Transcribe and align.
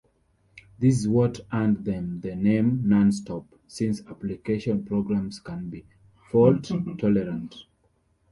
This 0.79 0.97
is 1.01 1.07
what 1.07 1.41
earned 1.53 1.85
them 1.85 2.21
the 2.21 2.35
name 2.35 2.79
NonStop, 2.87 3.45
since 3.67 4.01
application 4.07 4.83
programs 4.83 5.39
can 5.39 5.69
be 5.69 5.85
fault-tolerant. 6.31 7.53